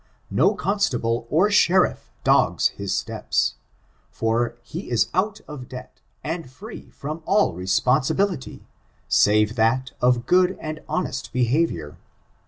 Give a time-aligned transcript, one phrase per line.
[0.31, 3.53] No constable or sheriff dogs his steps,
[4.09, 8.65] for he is out of debt and free from all responsibility,
[9.07, 11.97] save that of good and honest behavior.